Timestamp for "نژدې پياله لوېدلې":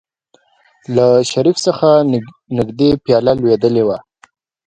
2.55-3.83